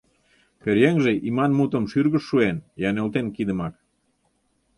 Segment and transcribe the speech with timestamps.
[0.61, 2.57] Пӧръеҥже иман мутым шӱргыш Шуэн,
[2.87, 3.73] я нӧлтен кидымак?